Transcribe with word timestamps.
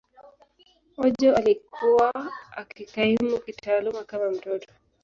Ojo 0.97 1.35
alikuwa 1.35 2.31
akikaimu 2.55 3.39
kitaaluma 3.39 4.03
kama 4.03 4.31
mtoto. 4.31 4.73